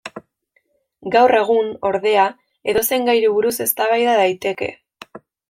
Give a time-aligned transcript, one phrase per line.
[1.15, 2.23] Gaur egun, ordea,
[2.73, 4.73] edozein gairi buruz eztabaida daiteke.